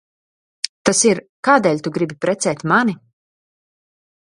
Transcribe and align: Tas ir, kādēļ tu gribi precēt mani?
Tas 0.89 1.01
ir, 1.09 1.21
kādēļ 1.49 1.83
tu 1.89 1.95
gribi 1.99 2.19
precēt 2.27 2.67
mani? 2.75 2.99